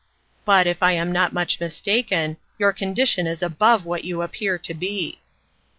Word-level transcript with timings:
But, 0.45 0.65
if 0.65 0.81
I 0.81 0.93
am 0.93 1.11
not 1.11 1.31
much 1.31 1.59
mistaken, 1.59 2.37
your 2.57 2.73
condition 2.73 3.27
is 3.27 3.43
above 3.43 3.85
what 3.85 4.03
you 4.03 4.23
appear 4.23 4.57
to 4.57 4.73
be." 4.73 5.19